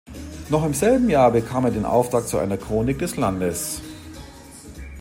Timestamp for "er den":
1.65-1.85